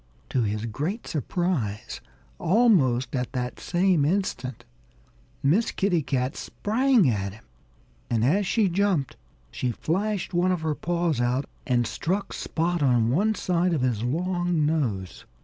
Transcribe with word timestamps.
To 0.29 0.41
his 0.41 0.65
great 0.65 1.05
surprise, 1.05 2.01
almost 2.39 3.15
at 3.15 3.33
that 3.33 3.59
same 3.59 4.03
instant 4.03 4.65
Miss 5.43 5.69
Kitty 5.69 6.01
Cat 6.01 6.35
sprang 6.35 7.07
at 7.07 7.33
him. 7.33 7.43
And 8.09 8.25
as 8.25 8.47
she 8.47 8.67
jumped, 8.67 9.15
she 9.51 9.69
flashed 9.69 10.33
one 10.33 10.51
of 10.51 10.61
her 10.61 10.73
paws 10.73 11.21
out 11.21 11.45
and 11.67 11.85
struck 11.85 12.33
Spot 12.33 12.81
on 12.81 13.11
one 13.11 13.35
side 13.35 13.73
of 13.73 13.81
his 13.81 14.01
long 14.01 14.65
nose. 14.65 15.25